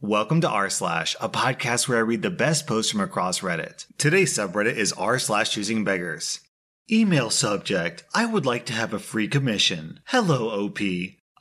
[0.00, 3.84] Welcome to r slash, a podcast where I read the best posts from across Reddit.
[3.98, 6.38] Today's subreddit is r slash choosing beggars.
[6.88, 9.98] Email subject: I would like to have a free commission.
[10.04, 10.78] Hello, OP.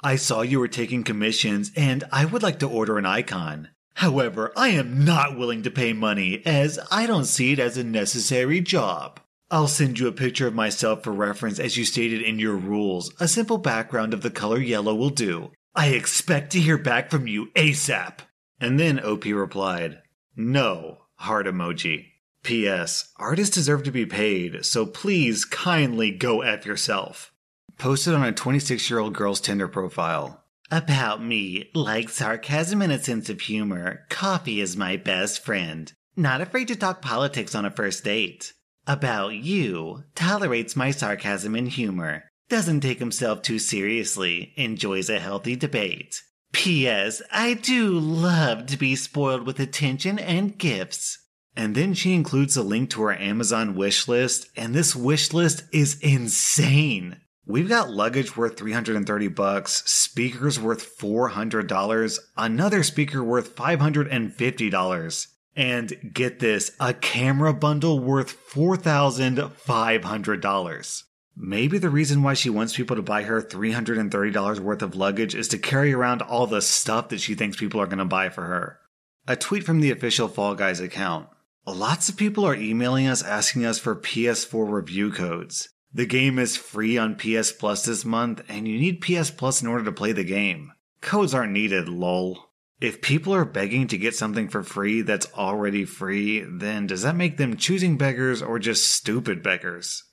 [0.02, 3.70] I saw you were taking commissions, and I would like to order an icon.
[3.94, 7.84] However, I am not willing to pay money, as I don't see it as a
[7.84, 9.20] necessary job.
[9.52, 13.14] I'll send you a picture of myself for reference as you stated in your rules.
[13.20, 15.52] A simple background of the color yellow will do.
[15.76, 18.22] I expect to hear back from you ASAP.
[18.60, 20.02] And then OP replied,
[20.36, 22.08] No, heart emoji.
[22.44, 23.12] P.S.
[23.18, 27.34] Artists deserve to be paid, so please kindly go F yourself.
[27.78, 30.44] Posted on a 26 year old girl's Tinder profile.
[30.72, 35.94] About me, like sarcasm and a sense of humor, coffee is my best friend.
[36.16, 38.54] Not afraid to talk politics on a first date.
[38.86, 42.24] About you, tolerates my sarcasm and humor.
[42.50, 46.22] Doesn't take himself too seriously, enjoys a healthy debate.
[46.54, 47.22] P.S.
[47.32, 51.20] I do love to be spoiled with attention and gifts.
[51.56, 55.64] And then she includes a link to her Amazon wish list, and this wish list
[55.74, 57.18] is insane.
[57.46, 66.40] We've got luggage worth 330 bucks, speakers worth $400, another speaker worth $550, and get
[66.40, 71.04] this, a camera bundle worth $4,500.
[71.40, 75.48] Maybe the reason why she wants people to buy her $330 worth of luggage is
[75.50, 78.46] to carry around all the stuff that she thinks people are going to buy for
[78.46, 78.80] her.
[79.28, 81.30] A tweet from the official Fall Guys account.
[81.68, 85.70] Lots of people are emailing us asking us for PS4 review codes.
[85.94, 89.68] The game is free on PS Plus this month, and you need PS Plus in
[89.68, 90.72] order to play the game.
[91.02, 92.50] Codes aren't needed, lol.
[92.82, 97.16] If people are begging to get something for free that's already free, then does that
[97.16, 100.04] make them choosing beggars or just stupid beggars?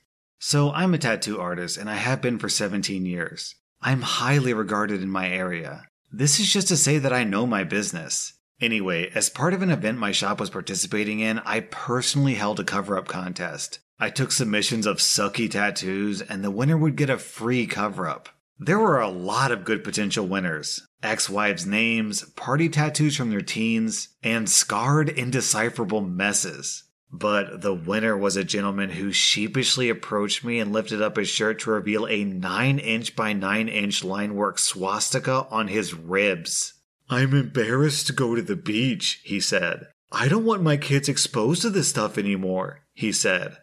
[0.47, 3.55] So, I'm a tattoo artist and I have been for 17 years.
[3.81, 5.87] I'm highly regarded in my area.
[6.13, 8.35] This is just to say that I know my business.
[8.61, 12.65] Anyway, as part of an event my shop was participating in, I personally held a
[12.65, 13.79] cover up contest.
[13.99, 18.29] I took submissions of sucky tattoos, and the winner would get a free cover up.
[18.59, 23.41] There were a lot of good potential winners ex wives' names, party tattoos from their
[23.41, 26.85] teens, and scarred, indecipherable messes.
[27.17, 31.61] But the winner was a gentleman who sheepishly approached me and lifted up his shirt
[31.61, 36.75] to reveal a 9 inch by 9 inch linework swastika on his ribs.
[37.09, 39.87] I'm embarrassed to go to the beach, he said.
[40.11, 43.59] I don't want my kids exposed to this stuff anymore, he said.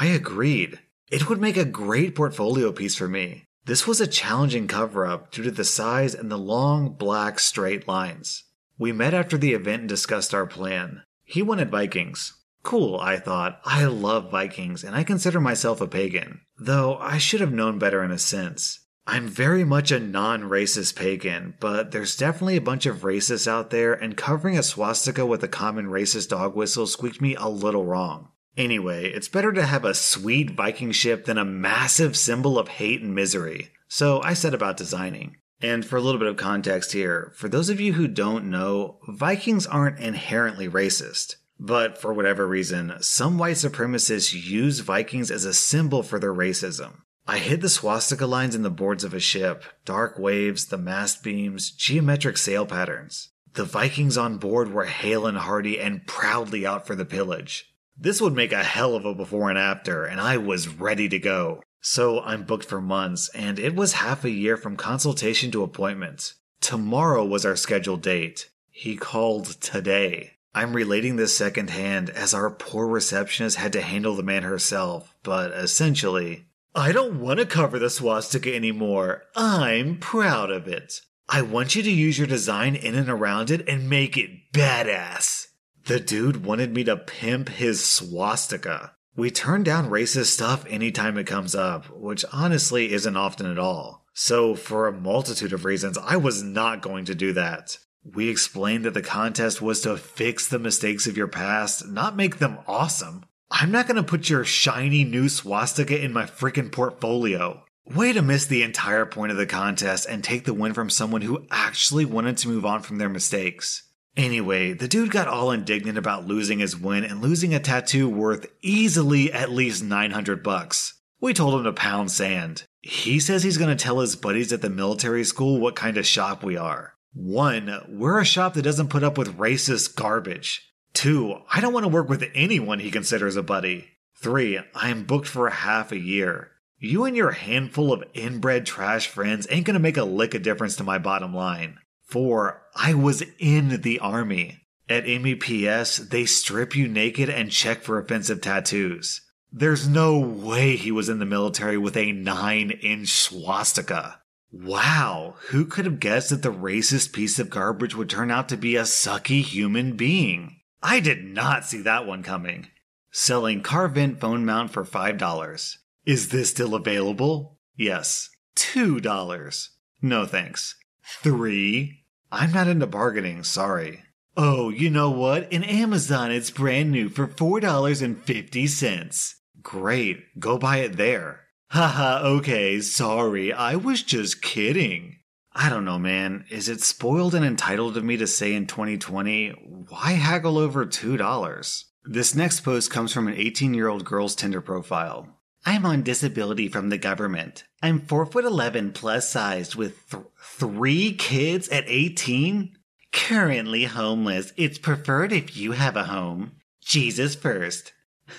[0.00, 0.80] I agreed.
[1.10, 3.44] It would make a great portfolio piece for me.
[3.66, 7.86] This was a challenging cover up due to the size and the long, black, straight
[7.86, 8.44] lines.
[8.78, 11.02] We met after the event and discussed our plan.
[11.22, 12.32] He wanted Vikings.
[12.64, 13.60] Cool, I thought.
[13.64, 16.40] I love Vikings, and I consider myself a pagan.
[16.58, 18.80] Though I should have known better in a sense.
[19.06, 23.68] I'm very much a non racist pagan, but there's definitely a bunch of racists out
[23.68, 27.84] there, and covering a swastika with a common racist dog whistle squeaked me a little
[27.84, 28.30] wrong.
[28.56, 33.02] Anyway, it's better to have a sweet Viking ship than a massive symbol of hate
[33.02, 33.72] and misery.
[33.88, 35.36] So I set about designing.
[35.60, 38.98] And for a little bit of context here, for those of you who don't know,
[39.08, 41.36] Vikings aren't inherently racist.
[41.58, 47.02] But for whatever reason, some white supremacists use Vikings as a symbol for their racism.
[47.26, 51.22] I hid the swastika lines in the boards of a ship, dark waves, the mast
[51.22, 53.30] beams, geometric sail patterns.
[53.54, 57.72] The Vikings on board were hale and hearty and proudly out for the pillage.
[57.96, 61.18] This would make a hell of a before and after, and I was ready to
[61.18, 61.62] go.
[61.80, 66.34] So I'm booked for months, and it was half a year from consultation to appointment.
[66.60, 68.50] Tomorrow was our scheduled date.
[68.70, 70.32] He called today.
[70.54, 75.50] I'm relating this secondhand as our poor receptionist had to handle the man herself, but
[75.50, 79.24] essentially, I don't want to cover the swastika anymore.
[79.34, 81.00] I'm proud of it.
[81.28, 85.48] I want you to use your design in and around it and make it badass.
[85.86, 88.92] The dude wanted me to pimp his swastika.
[89.16, 94.04] We turn down racist stuff anytime it comes up, which honestly isn't often at all.
[94.12, 97.78] So, for a multitude of reasons, I was not going to do that.
[98.04, 102.38] We explained that the contest was to fix the mistakes of your past, not make
[102.38, 103.24] them awesome.
[103.50, 107.64] I'm not gonna put your shiny new swastika in my freaking portfolio.
[107.86, 111.22] Way to miss the entire point of the contest and take the win from someone
[111.22, 113.84] who actually wanted to move on from their mistakes.
[114.16, 118.46] Anyway, the dude got all indignant about losing his win and losing a tattoo worth
[118.60, 121.00] easily at least 900 bucks.
[121.20, 122.64] We told him to pound sand.
[122.82, 126.44] He says he's gonna tell his buddies at the military school what kind of shop
[126.44, 126.94] we are.
[127.14, 130.68] One, we're a shop that doesn't put up with racist garbage.
[130.92, 133.88] Two, I don't want to work with anyone he considers a buddy.
[134.20, 136.50] Three, I am booked for half a year.
[136.78, 140.76] You and your handful of inbred trash friends ain't gonna make a lick of difference
[140.76, 141.78] to my bottom line.
[142.02, 144.60] Four, I was in the army.
[144.88, 149.22] At MEPS, they strip you naked and check for offensive tattoos.
[149.50, 154.20] There's no way he was in the military with a 9 inch swastika.
[154.62, 158.56] Wow, who could have guessed that the racist piece of garbage would turn out to
[158.56, 160.60] be a sucky human being?
[160.80, 162.68] I did not see that one coming.
[163.10, 165.76] Selling Carvent phone mount for $5.
[166.06, 167.58] Is this still available?
[167.76, 168.30] Yes.
[168.54, 169.68] $2.
[170.00, 170.76] No thanks.
[171.04, 172.04] 3.
[172.30, 174.04] I'm not into bargaining, sorry.
[174.36, 175.52] Oh, you know what?
[175.52, 179.34] In Amazon, it's brand new for $4.50.
[179.62, 181.43] Great, go buy it there.
[181.68, 185.18] Haha, okay, sorry, I was just kidding.
[185.52, 186.44] I don't know, man.
[186.50, 191.84] Is it spoiled and entitled of me to say in 2020, why haggle over $2?
[192.04, 195.28] This next post comes from an 18 year old girl's Tinder profile.
[195.64, 197.64] I'm on disability from the government.
[197.82, 202.76] I'm 4 foot 11 plus sized with th- three kids at 18.
[203.12, 204.52] Currently homeless.
[204.56, 206.56] It's preferred if you have a home.
[206.84, 207.92] Jesus first.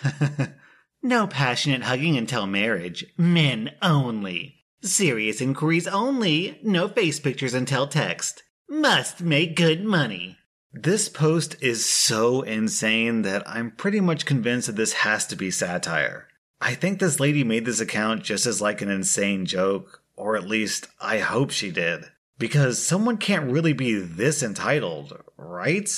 [1.06, 3.06] no passionate hugging until marriage.
[3.18, 4.66] Men only.
[4.82, 6.60] Serious inquiries only.
[6.64, 8.44] No face pictures until text.
[8.68, 10.38] Must make good money.
[10.74, 15.50] This post is so insane that I'm pretty much convinced that this has to be
[15.50, 16.28] satire.
[16.60, 20.48] I think this lady made this account just as like an insane joke, or at
[20.48, 22.06] least I hope she did.
[22.38, 25.90] Because someone can't really be this entitled, right?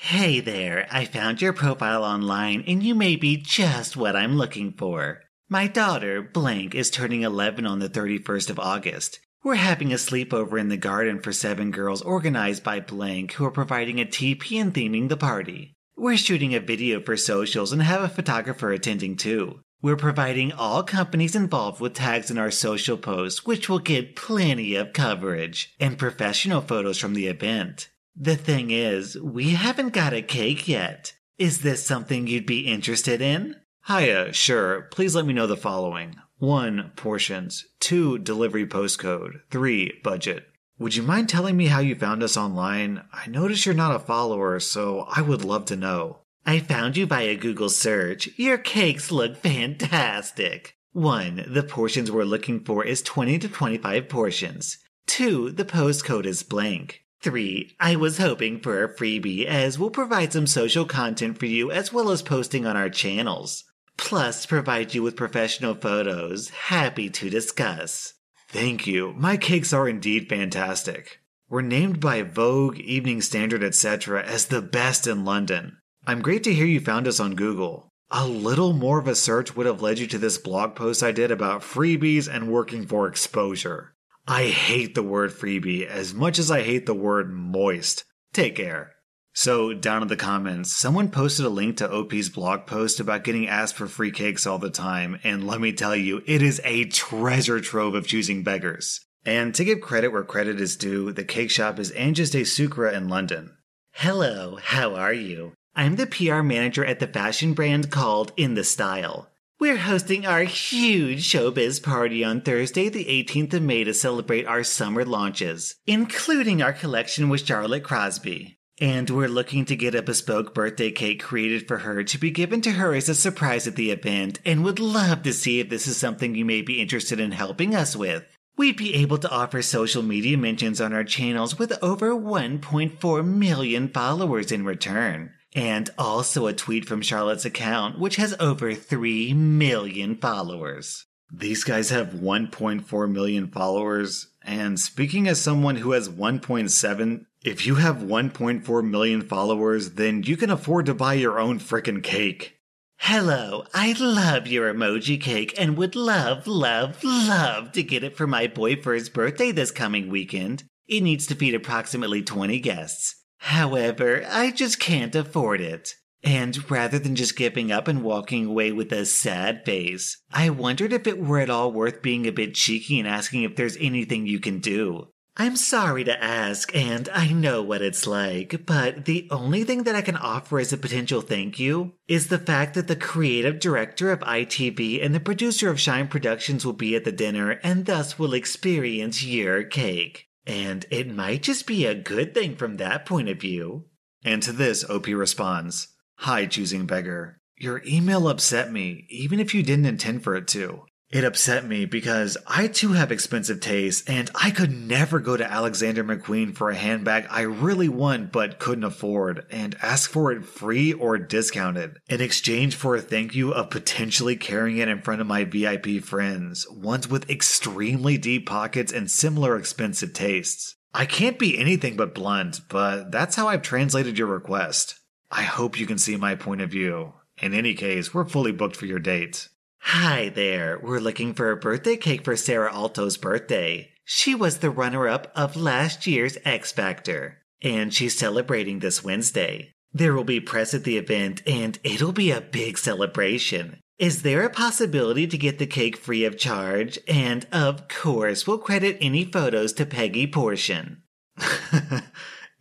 [0.00, 4.72] Hey there, I found your profile online and you may be just what I'm looking
[4.72, 5.22] for.
[5.48, 9.18] My daughter, Blank, is turning 11 on the 31st of August.
[9.42, 13.50] We're having a sleepover in the garden for seven girls organized by Blank who are
[13.50, 15.74] providing a TP and theming the party.
[15.96, 19.60] We're shooting a video for socials and have a photographer attending too.
[19.82, 24.76] We're providing all companies involved with tags in our social posts, which will get plenty
[24.76, 27.88] of coverage, and professional photos from the event.
[28.20, 31.12] The thing is, we haven't got a cake yet.
[31.38, 33.54] Is this something you'd be interested in?
[33.86, 34.88] Hiya, sure.
[34.90, 36.94] Please let me know the following 1.
[36.96, 37.64] Portions.
[37.78, 38.18] 2.
[38.18, 39.42] Delivery postcode.
[39.52, 40.00] 3.
[40.02, 40.46] Budget.
[40.80, 43.04] Would you mind telling me how you found us online?
[43.12, 46.22] I notice you're not a follower, so I would love to know.
[46.44, 48.30] I found you via Google search.
[48.36, 50.76] Your cakes look fantastic.
[50.90, 51.44] 1.
[51.46, 54.78] The portions we're looking for is 20 to 25 portions.
[55.06, 55.52] 2.
[55.52, 57.04] The postcode is blank.
[57.20, 57.74] 3.
[57.80, 61.92] I was hoping for a freebie as we'll provide some social content for you as
[61.92, 63.64] well as posting on our channels.
[63.96, 66.50] Plus, provide you with professional photos.
[66.50, 68.14] Happy to discuss.
[68.48, 69.12] Thank you.
[69.16, 71.20] My cakes are indeed fantastic.
[71.50, 74.22] We're named by Vogue, Evening Standard, etc.
[74.22, 75.78] as the best in London.
[76.06, 77.88] I'm great to hear you found us on Google.
[78.10, 81.12] A little more of a search would have led you to this blog post I
[81.12, 83.94] did about freebies and working for exposure.
[84.30, 88.04] I hate the word freebie as much as I hate the word moist.
[88.34, 88.92] Take care.
[89.32, 93.48] So, down in the comments, someone posted a link to OP's blog post about getting
[93.48, 96.84] asked for free cakes all the time, and let me tell you, it is a
[96.84, 99.00] treasure trove of choosing beggars.
[99.24, 102.88] And to give credit where credit is due, the cake shop is Anges de Sucre
[102.88, 103.56] in London.
[103.92, 105.54] Hello, how are you?
[105.74, 109.30] I'm the PR manager at the fashion brand called In the Style.
[109.60, 114.62] We're hosting our huge showbiz party on Thursday, the 18th of May to celebrate our
[114.62, 118.56] summer launches, including our collection with Charlotte Crosby.
[118.80, 122.60] And we're looking to get a bespoke birthday cake created for her to be given
[122.60, 125.88] to her as a surprise at the event and would love to see if this
[125.88, 128.24] is something you may be interested in helping us with.
[128.56, 133.88] We'd be able to offer social media mentions on our channels with over 1.4 million
[133.88, 135.32] followers in return.
[135.54, 141.06] And also a tweet from Charlotte's account, which has over 3 million followers.
[141.32, 144.28] These guys have 1.4 million followers.
[144.42, 150.36] And speaking as someone who has 1.7 if you have 1.4 million followers, then you
[150.36, 152.56] can afford to buy your own frickin' cake.
[152.96, 158.26] Hello, I love your emoji cake and would love, love, love to get it for
[158.26, 160.64] my boy for his birthday this coming weekend.
[160.88, 163.14] It needs to feed approximately 20 guests.
[163.38, 165.94] However, I just can't afford it.
[166.24, 170.92] And rather than just giving up and walking away with a sad face, I wondered
[170.92, 174.26] if it were at all worth being a bit cheeky and asking if there's anything
[174.26, 175.08] you can do.
[175.40, 179.94] I'm sorry to ask, and I know what it's like, but the only thing that
[179.94, 184.10] I can offer as a potential thank you is the fact that the creative director
[184.10, 188.18] of ITV and the producer of Shine Productions will be at the dinner and thus
[188.18, 190.27] will experience your cake.
[190.48, 193.84] And it might just be a good thing from that point of view.
[194.24, 195.88] And to this, OP responds
[196.20, 197.38] Hi, choosing beggar.
[197.58, 200.86] Your email upset me, even if you didn't intend for it to.
[201.10, 205.50] It upset me because I too have expensive tastes and I could never go to
[205.50, 210.44] Alexander McQueen for a handbag I really want but couldn't afford and ask for it
[210.44, 215.22] free or discounted in exchange for a thank you of potentially carrying it in front
[215.22, 220.76] of my VIP friends, ones with extremely deep pockets and similar expensive tastes.
[220.92, 225.00] I can't be anything but blunt, but that's how I've translated your request.
[225.30, 227.14] I hope you can see my point of view.
[227.40, 229.48] In any case, we're fully booked for your date.
[229.80, 230.78] Hi there.
[230.82, 233.90] We're looking for a birthday cake for Saara Aalto's birthday.
[234.04, 239.72] She was the runner up of last year's X Factor, and she's celebrating this Wednesday.
[239.92, 243.80] There will be press at the event, and it'll be a big celebration.
[243.98, 246.98] Is there a possibility to get the cake free of charge?
[247.08, 250.98] And of course, we'll credit any photos to Peggy Porschen.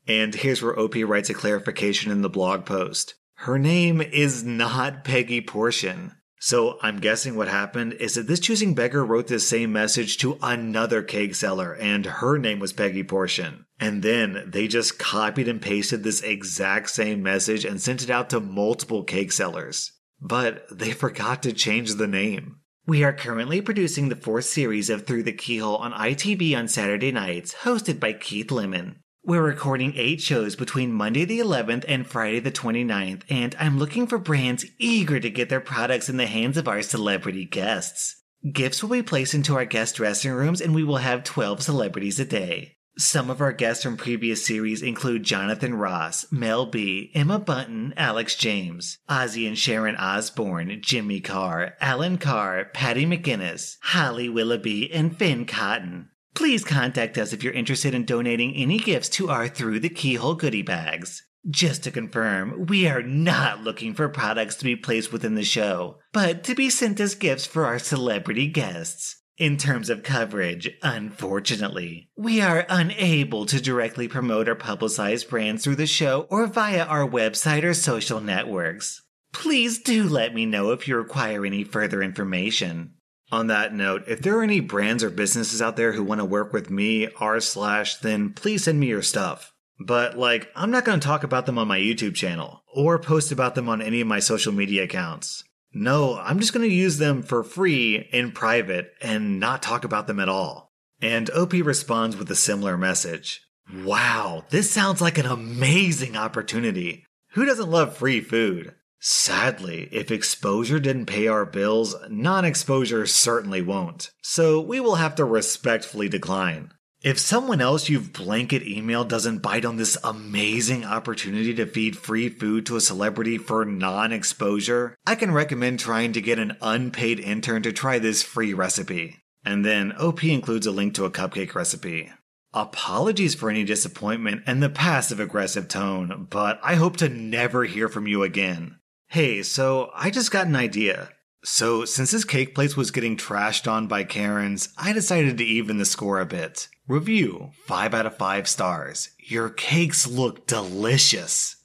[0.08, 3.16] and here's where OP writes a clarification in the blog post.
[3.36, 6.17] Her name is not Peggy Porschen.
[6.40, 10.38] So I'm guessing what happened is that this choosing beggar wrote this same message to
[10.42, 13.66] another cake seller and her name was Peggy Porschen.
[13.80, 18.30] And then they just copied and pasted this exact same message and sent it out
[18.32, 19.94] to multiple cake sellers.
[20.22, 22.58] But they forgot to change the name.
[22.86, 27.12] We are currently producing the fourth series of Through the Keyhole on ITV on Saturday
[27.12, 29.02] nights, hosted by Keith Lemon.
[29.28, 34.08] We're recording eight shows between Monday the 11th and Friday the 29th, and I'm looking
[34.08, 38.24] for brands eager to get their products in the hands of our celebrity guests.
[38.50, 42.22] Gifts will be placed into our guest dressing rooms, and we will have 12 celebrities
[42.22, 42.78] a day.
[42.98, 48.34] Some of our guests from previous series include Jonathan Ross, Mel B, Emma Bunton, Alex
[48.34, 55.46] James, Ozzy and Sharon Osbourne, Jimmy Carr, Alan Carr, Paddy McGuinness, Holly Willoughby, and Fearne
[55.46, 56.12] Cotton.
[56.36, 60.36] Please contact us if you're interested in donating any gifts to our Through the Keyhole
[60.36, 61.24] goodie bags.
[61.50, 66.00] Just to confirm, we are not looking for products to be placed within the show,
[66.12, 69.22] but to be sent as gifts for our celebrity guests.
[69.38, 75.76] In terms of coverage, unfortunately, we are unable to directly promote or publicize brands through
[75.76, 79.04] the show or via our website or social networks.
[79.32, 82.96] Please do let me know if you require any further information.
[83.32, 86.26] On that note, if there are any brands or businesses out there who want to
[86.26, 89.54] work with me, r slash, then please send me your stuff.
[89.80, 93.32] But like, I'm not going to talk about them on my YouTube channel or post
[93.32, 95.44] about them on any of my social media accounts.
[95.74, 100.08] No, I'm just going to use them for free in private and not talk about
[100.08, 100.72] them at all.
[101.02, 103.42] And OP responds with a similar message.
[103.84, 107.06] Wow, this sounds like an amazing opportunity.
[107.34, 108.74] Who doesn't love free food?
[109.00, 114.12] Sadly, if exposure didn't pay our bills, non exposure certainly won't.
[114.22, 116.72] So we will have to respectfully decline.
[117.04, 122.28] If someone else you've blanket emailed doesn't bite on this amazing opportunity to feed free
[122.28, 127.20] food to a celebrity for non exposure, I can recommend trying to get an unpaid
[127.20, 129.18] intern to try this free recipe.
[129.46, 132.12] And then OP includes a link to a cupcake recipe.
[132.54, 137.88] Apologies for any disappointment and the passive aggressive tone, but I hope to never hear
[137.88, 138.77] from you again.
[139.10, 141.10] Hey, so I just got an idea.
[141.44, 145.78] So, since this cake place was getting trashed on by Karens, I decided to even
[145.78, 146.68] the score a bit.
[146.90, 149.12] Review 5 out of 5 stars.
[149.20, 151.56] Your cakes look delicious.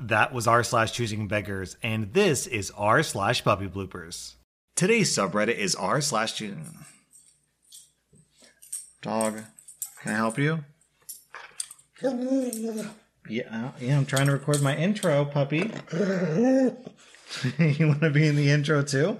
[0.00, 4.34] That was r slash choosing beggars, and this is r slash puppy bloopers.
[4.74, 6.42] Today's subreddit is r slash
[9.02, 9.42] dog.
[10.02, 10.64] Can I help you?
[13.28, 15.70] Yeah, uh, yeah, I'm trying to record my intro, puppy.
[17.58, 19.18] you want to be in the intro too?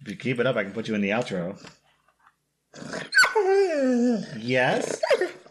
[0.00, 1.56] If you keep it up, I can put you in the outro.
[4.40, 5.00] Yes?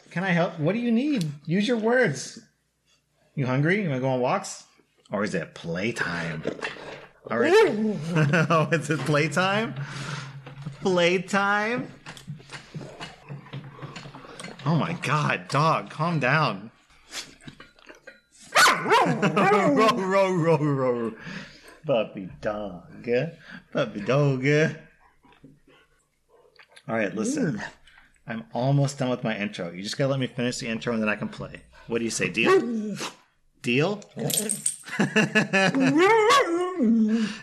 [0.10, 0.60] Can I help?
[0.60, 1.32] What do you need?
[1.46, 2.40] Use your words.
[3.36, 3.82] You hungry?
[3.82, 4.66] You want to go on walks?
[5.10, 6.44] Or is it playtime?
[7.30, 7.54] All right.
[8.50, 9.76] oh, is it playtime?
[10.82, 11.88] Playtime?
[14.66, 16.71] Oh my god, dog, calm down
[18.82, 21.14] row, row, row, row.
[21.86, 23.08] Puppy dog.
[23.74, 24.46] Puppy dog.
[26.88, 27.58] All right, listen.
[27.58, 27.64] Mm.
[28.28, 29.72] I'm almost done with my intro.
[29.72, 31.62] You just gotta let me finish the intro and then I can play.
[31.88, 32.30] What do you say?
[32.30, 32.96] Deal?
[33.62, 34.02] Deal?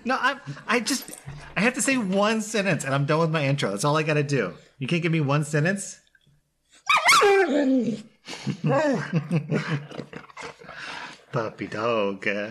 [0.05, 1.11] no, I I just
[1.57, 3.71] I have to say one sentence and I'm done with my intro.
[3.71, 4.55] That's all I gotta do.
[4.79, 6.01] You can't give me one sentence?
[11.31, 12.27] Puppy dog.
[12.27, 12.51] Eh?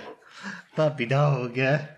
[0.75, 1.57] Puppy dog.
[1.57, 1.96] Eh?